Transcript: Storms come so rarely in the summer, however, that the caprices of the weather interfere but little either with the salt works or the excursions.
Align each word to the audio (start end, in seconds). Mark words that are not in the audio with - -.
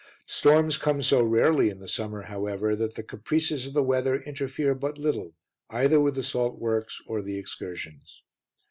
Storms 0.25 0.79
come 0.79 1.03
so 1.03 1.21
rarely 1.21 1.69
in 1.69 1.77
the 1.77 1.87
summer, 1.87 2.23
however, 2.23 2.75
that 2.75 2.95
the 2.95 3.03
caprices 3.03 3.67
of 3.67 3.73
the 3.73 3.83
weather 3.83 4.19
interfere 4.19 4.73
but 4.73 4.97
little 4.97 5.35
either 5.69 5.99
with 6.01 6.15
the 6.15 6.23
salt 6.23 6.57
works 6.59 6.99
or 7.05 7.21
the 7.21 7.37
excursions. 7.37 8.23